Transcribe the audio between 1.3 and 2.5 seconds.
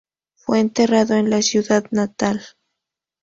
su ciudad natal.